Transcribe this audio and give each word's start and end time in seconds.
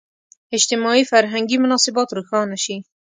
اجتماعي– 0.57 1.01
فرهنګي 1.11 1.57
مناسبات 1.63 2.09
روښانه 2.17 2.57
شي. 2.63 2.77